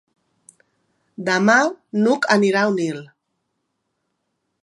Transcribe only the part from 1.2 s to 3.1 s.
Demà n'Hug anirà a Onil.